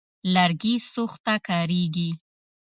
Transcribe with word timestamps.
لرګي 0.33 0.75
سوخت 0.93 1.19
ته 1.25 1.35
کارېږي. 1.47 2.09